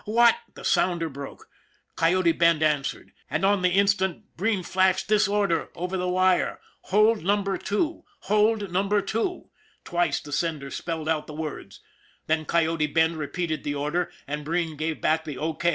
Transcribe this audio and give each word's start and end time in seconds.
What" 0.05 0.35
The 0.55 0.63
sounder 0.65 1.09
broke. 1.09 1.47
Coyote 1.95 2.31
Bend 2.31 2.63
answered. 2.63 3.11
And 3.29 3.45
on 3.45 3.61
the 3.61 3.69
instant 3.69 4.35
Breen 4.35 4.63
flashed 4.63 5.07
this 5.09 5.27
order 5.27 5.69
over 5.75 5.95
the 5.95 6.07
wire. 6.09 6.59
64 6.81 6.99
ON 6.99 7.03
THE 7.03 7.07
IRON 7.07 7.11
AT 7.11 7.13
BIG 7.13 7.13
CLOUD 7.13 7.17
"Hold 7.19 7.23
Number 7.23 7.57
Two. 7.67 8.03
Hold 8.21 8.71
Number 8.71 9.01
Two" 9.03 9.49
twice 9.85 10.19
the 10.19 10.31
sender 10.31 10.71
spelled 10.71 11.07
out 11.07 11.27
the 11.27 11.35
words. 11.35 11.81
Then 12.25 12.45
Coyote 12.45 12.87
Bend 12.87 13.17
repeated 13.17 13.63
the 13.63 13.75
order, 13.75 14.11
and 14.25 14.43
Breen 14.43 14.75
gave 14.75 15.01
back 15.01 15.23
the 15.23 15.37
O. 15.37 15.55